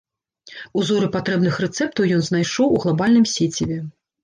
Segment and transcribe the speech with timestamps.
[0.79, 3.81] Узоры патрэбных рэцэптаў ён знайшоў у глабальным сеціве.